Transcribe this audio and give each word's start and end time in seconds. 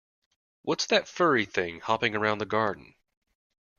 What's 0.63 0.87
that 0.87 1.07
furry 1.07 1.45
thing 1.45 1.79
hopping 1.81 2.15
around 2.15 2.39
the 2.39 2.47
garden? 2.47 2.95